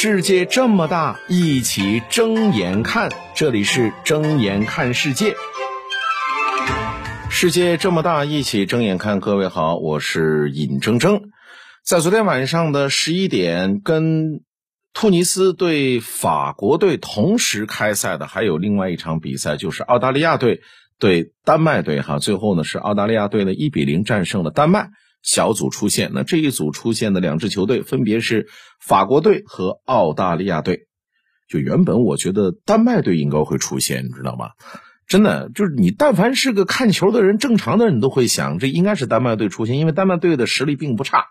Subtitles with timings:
[0.00, 3.10] 世界这么大，一起睁眼看。
[3.34, 5.34] 这里是睁眼看世界。
[7.28, 9.18] 世界这么大，一起睁眼看。
[9.18, 11.22] 各位好，我是尹铮铮。
[11.84, 14.42] 在昨天晚上的十一点，跟
[14.94, 20.60] 突尼斯对法国队同时开赛的，还有另外一场比赛，就是澳大利亚队
[21.00, 22.02] 对丹麦队。
[22.02, 24.90] 哈，最后呢是澳大利亚队呢一比零战胜了丹麦。
[25.22, 28.48] 小组出现，那这一组出现的两支球队分别是
[28.80, 30.86] 法国队和澳大利亚队。
[31.48, 34.50] 就原本我觉得丹麦队应该会出现，你知道吗？
[35.06, 41.24] 真的，就是你但凡是个看球的人，正常的人都会想，这应该是丹麦队出现，因为丹麦队的实力并不差。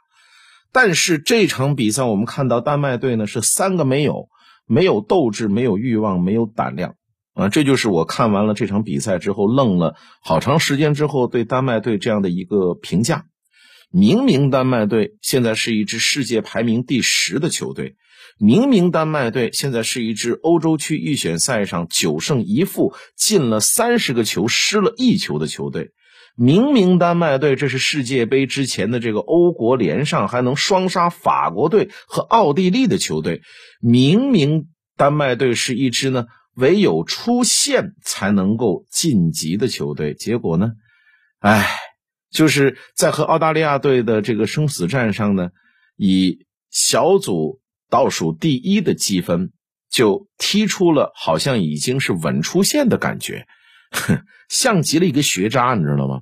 [0.72, 4.30] 但是这场比赛我们看到丹麦队呢是三个没有，
[4.66, 6.96] 没有斗志，没有欲望，没有胆量
[7.36, 7.50] 啊！
[7.50, 13.26] 这就是我看完了这场比赛之后愣了好长时间之后对丹麦队这样的一个评价。
[13.90, 17.96] 明明丹麦队现在是一支世界排名第十的球队，
[18.38, 25.92] 明明丹麦队现在是一支欧洲区预选赛上九胜一负、进了三十个球、失了一球的球队，
[26.36, 33.42] 明明丹麦队这是世界杯之前的这个欧国联上还能双杀法国队和奥地利的球队，
[33.80, 36.26] 明明丹麦队是一支呢
[36.56, 40.74] 唯有出线才能够晋级的球队，结果呢，
[41.40, 41.87] 唉。
[42.30, 45.50] 就是在和澳大利亚队的这个生死战上呢，
[45.96, 49.52] 以小组倒数第一的积分
[49.90, 53.48] 就踢出了，好像已经是稳出线的感觉，
[54.50, 56.22] 像极了一个学渣，你知道吗？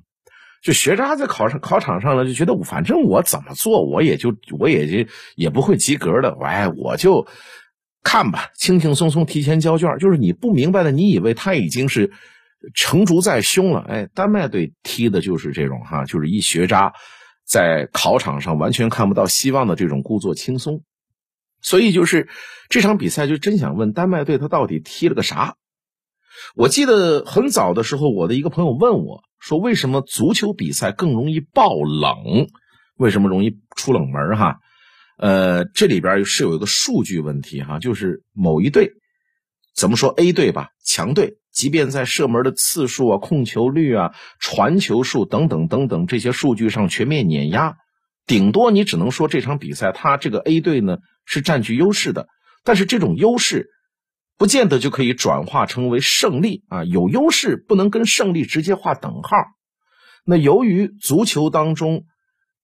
[0.62, 7.26] 就学渣在考上考场上呢，就觉得反正我怎么做我也就我也就也不会及格的，哎，我就
[8.02, 9.98] 看吧，轻轻松松提前交卷。
[9.98, 12.12] 就是你不明白的，你以为他已经是。
[12.74, 16.92] 成竹在胸了，哎，丹麦队踢的就是这种哈，就是一学渣，
[17.44, 20.82] 在考场上完全看不到希望的这种故作轻松，
[21.60, 22.28] 所以就是
[22.68, 25.56] 这场比赛就真想问丹麦队他到底踢了个啥？
[26.54, 32.48] 我记得很早的时候，我的一个朋友问我说，为什么足球比赛更容易爆冷？
[32.96, 34.36] 为什么容易出冷门？
[34.36, 34.58] 哈，
[35.18, 38.92] 呃，这里边是有一个数据问题哈，就是某一队，
[39.76, 41.36] 怎么说 A 队吧，强队。
[41.52, 47.76] 即便在射门的次数啊、控球率啊、传球数等等等等这些数据上全面碾压，
[48.26, 52.28] 顶多你只能说这场比赛他这个 A 队呢是占据优势的，
[52.62, 53.70] 但是这种优势
[54.36, 56.84] 不见得就可以转化成为胜利啊！
[56.84, 59.30] 有优势不能跟胜利直接画等号。
[60.26, 62.04] 那由于足球当中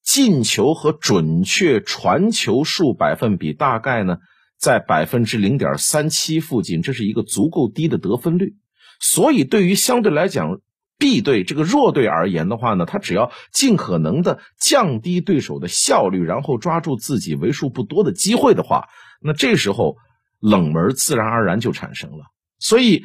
[0.04, 4.18] 进球和准确传球数百分比大概呢
[4.62, 8.54] 在百分之零点三七附近，这是一个足够低的得分率。
[9.00, 10.60] 所以，对于相对来讲
[10.98, 18.86] B 队这个弱队而言的话呢，他只要尽可能的降低对手的效率，然后抓住自己为数不多的机会的话，
[19.20, 19.96] 那这时候
[20.38, 22.26] 冷门自然而然就产生了。
[22.60, 23.02] 所以，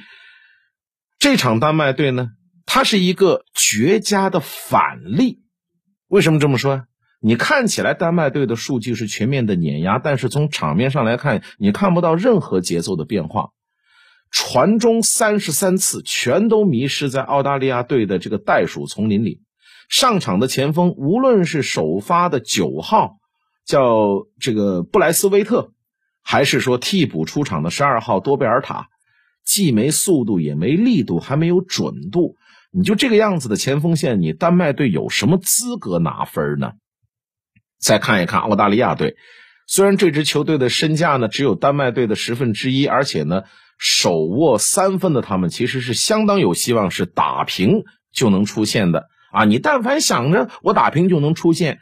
[1.18, 2.28] 这场丹麦队呢，
[2.68, 5.40] 它是一个绝佳的反例。
[6.08, 6.86] 为什么这么说？
[7.28, 13.50] 你看起来丹麦队的数据是全面的碾压，但是从场面上来看，你看不到任何节奏的变化。
[14.32, 19.42] 传中三十三次，全都迷失在澳大利亚队的这个袋鼠丛林里。
[19.90, 23.18] 上场的前锋，无论是首发的九号
[23.66, 25.74] 叫这个布莱斯威特，
[26.24, 28.88] 还是说替补出场的十二号多贝尔塔，
[29.44, 32.38] 既没速度，也没力度，还没有准度。
[32.72, 36.72] 你就这个样子的前锋线，你丹麦队有什么资格拿分呢？
[37.80, 39.16] 再看一看澳大利亚队，
[39.66, 43.44] 虽然这支球队的身价呢只有丹麦队的十分之一，而且呢。
[43.80, 49.46] 手握三分的他们其实是相当有希望是打平就能出现的啊！
[49.46, 51.78] 你但凡想着我打平就能出现，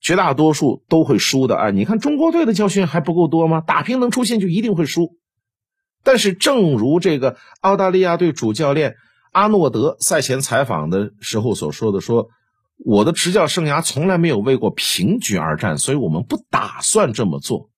[0.00, 1.70] 绝大多数都会输的啊！
[1.72, 3.64] 你看中国队的教训还不够多吗？
[3.66, 5.16] 打平能出现就一定会输。
[6.04, 8.94] 但是正如这个澳大利亚队主教练
[9.32, 12.28] 阿诺德赛前采访的时候所说的：“说
[12.82, 17.70] 我的执教生涯从来没有为过平局而战，所以我们不打算这么做。”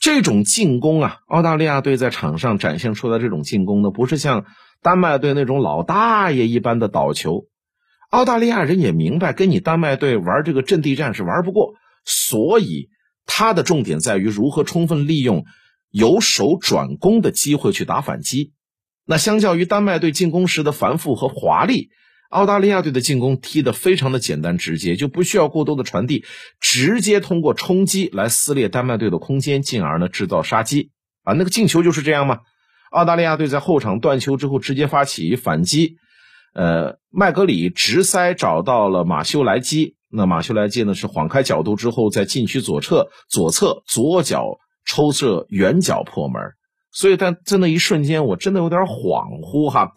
[0.00, 4.46] 这种进攻啊，澳大利亚队在场上展现出来这种进攻呢，不是像
[4.80, 7.46] 丹麦队那种老大爷一般的倒球。
[8.10, 11.74] 澳大利亚人也明白，跟你丹麦队玩这个阵地战是玩不过，
[12.04, 12.88] 所以
[13.26, 15.44] 他的重点在于如何充分利用
[15.90, 18.52] 由守转攻的机会去打反击。
[19.04, 21.90] 那相较于丹麦队进攻时的繁复和华丽。
[22.32, 26.24] 澳大利亚队的进攻踢得非常的简单直接，就不需要过多的传递，
[26.60, 30.90] 直接通过冲击来撕裂丹麦队的空间，进而呢制造杀机
[31.24, 31.34] 啊！
[31.34, 32.38] 那个进球就是这样嘛。
[32.90, 35.96] 澳大利亚队在后场断球之后直接发起反击，
[36.54, 46.40] 呃，麦格里直塞找到了马修莱基，那马修莱基呢是晃开角度之后在禁区左侧左侧左脚抽射远角破门。
[46.92, 49.92] 所以但在那一瞬间，我真的有点恍惚哈。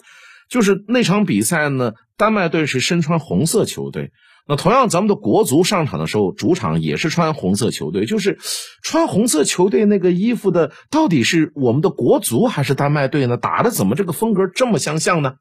[0.55, 4.11] 就是那场比赛呢，丹麦队是身穿红色球队。
[4.47, 8.05] 那同样，咱们的国足上场的时候，主场也是穿红色球队。
[8.05, 8.37] 就是
[8.81, 13.35] 穿红色球队那个衣服的，到底是我们的国足还是丹麦队呢？
[13.35, 15.33] 打的怎么这个风格这么相像呢？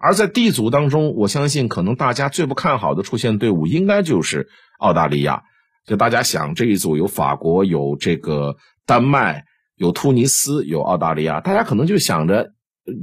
[0.00, 5.42] 而在 D 组当中，我相信可能大家最不看好的出现队伍，应该就是澳大利亚。
[5.84, 8.56] 就大家想，这一组有法国，有这个
[8.86, 9.44] 丹麦，
[9.76, 12.52] 有突尼斯，有澳大利亚，大家可能就想着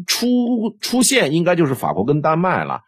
[0.07, 2.81] 出出现应该就是法国跟丹麦了。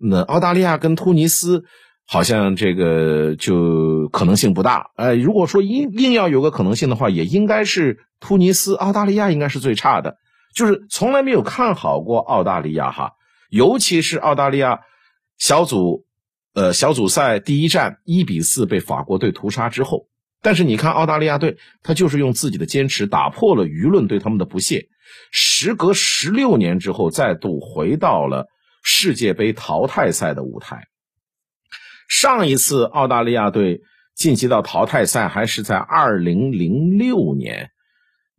[0.00, 1.64] 那澳大利亚跟突尼斯
[2.06, 4.90] 好像这个就可能性不大。
[4.96, 10.16] 呃，如果说硬硬要有个可能性的话，也应该是突尼斯，澳大利亚应该是最差的。
[10.54, 13.12] 就是从来没有看好过澳大利亚哈。
[13.50, 14.80] 尤其是澳大利亚
[15.38, 16.04] 小组，
[16.54, 20.06] 呃，小组赛第一战一比四被法国队屠杀之后，
[20.42, 24.88] 但是你看澳大利亚队，他就是用自己的坚持打破了舆论对他们的不屑。
[25.30, 28.46] 时隔十六年之后，再度回到了
[28.82, 30.86] 世界杯淘汰赛的舞台。
[32.08, 33.80] 上一次澳大利亚队
[34.16, 37.70] 晋级到淘汰赛还是在二零零六年。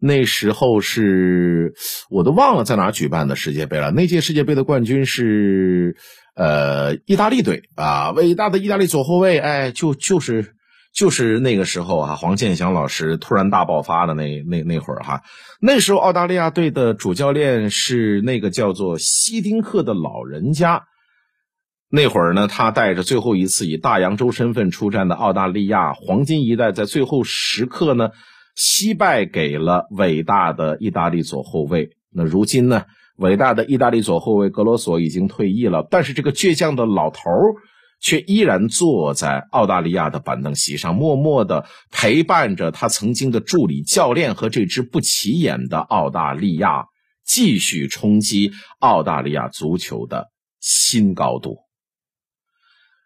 [0.03, 1.75] 那时候是
[2.09, 3.91] 我都忘了在哪举办的世界杯了。
[3.91, 5.95] 那届世界杯的冠军是
[6.33, 10.55] 呃意大利队啊，伟大的意大利左后卫，哎，就就是
[10.93, 15.21] 就是那个时候啊，黄健翔老师突然大爆发的那那那会儿哈。
[15.59, 20.83] 那时候澳大利亚队的主教练是那个叫做希丁克的老人家。
[21.89, 28.09] 那会儿呢，他带着最后一次以大洋洲身份出战的澳大利亚黄金一代，在最后时刻呢。
[28.53, 31.91] 惜败给了伟大的意大利左后卫。
[32.13, 32.83] 那如今呢？
[33.15, 37.55] 伟大的意大利左后卫格罗索已经退役了，但是这个倔强的老头儿
[38.01, 46.87] 却依然坐在澳大利亚的板凳席上，默默的陪伴着他曾经的助理教练和这支不起眼的澳大利亚，
[47.23, 51.59] 继续冲击澳大利亚足球的新高度。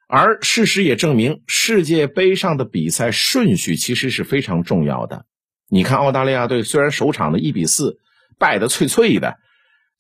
[0.08, 5.26] 而事实也证明，世界杯上的比赛顺序其实是非常重要的。
[5.68, 7.98] 你看，澳大利亚队虽然首场的一比四
[8.38, 9.40] 败得脆脆的，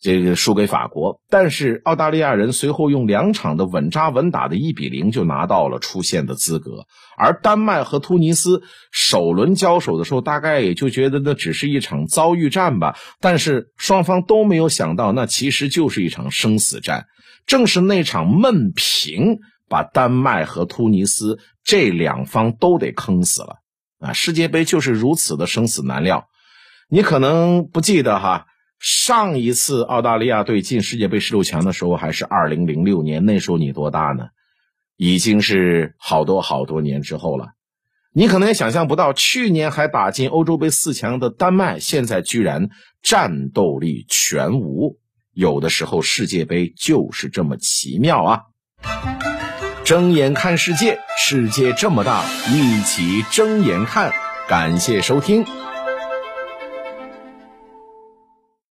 [0.01, 6.85] 这个输给法国，但是澳大利亚人随后用两场的稳扎稳打的一比零就拿到了出线的资格。
[7.17, 8.61] 而丹麦和突尼斯
[8.91, 12.97] 首轮交手的时候，大概也就觉得那只是一场遭遇战吧。
[13.19, 17.07] 但是双方都没有想到，那其实就是一场生死战。
[17.47, 19.39] 正是那场闷平，
[19.69, 23.57] 把丹麦和突尼斯这两方都得坑死了。
[23.99, 26.27] 啊，世界杯就是如此的生死难料。
[26.89, 28.45] 你可能不记得哈，
[28.79, 34.27] 上一次澳大利亚队进世界杯十六强的时候还是二零零六年，那时候你多大呢？
[34.97, 37.49] 已经是好多好多年之后了。
[38.13, 42.69] 你可能也想象不到，去年还打进欧洲杯四强的丹麦，现在居然
[43.03, 44.97] 战斗力全无。
[45.33, 48.41] 有的时候世界杯就是这么奇妙啊！
[49.83, 52.23] 睁眼看世界，世界这么大，
[52.53, 54.13] 一起睁眼看。
[54.47, 55.45] 感谢收听。